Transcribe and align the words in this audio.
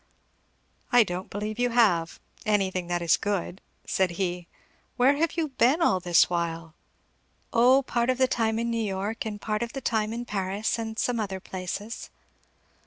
"I 0.91 1.03
don't 1.03 1.29
believe 1.29 1.59
you 1.59 1.69
have, 1.69 2.19
anything 2.43 2.87
that 2.87 3.03
is 3.03 3.17
good," 3.17 3.61
said 3.85 4.09
he. 4.17 4.47
"Where 4.97 5.15
have 5.17 5.33
you 5.37 5.49
been 5.49 5.79
all 5.79 5.99
this 5.99 6.27
while?" 6.27 6.73
"O 7.53 7.83
part 7.83 8.09
of 8.09 8.17
the 8.17 8.27
time 8.27 8.57
in 8.57 8.71
New 8.71 8.83
York, 8.83 9.27
and 9.27 9.39
part 9.39 9.61
of 9.61 9.73
the 9.73 9.79
time 9.81 10.11
in 10.11 10.25
Paris, 10.25 10.79
and 10.79 10.97
some 10.97 11.19
other 11.19 11.39
places." 11.39 12.09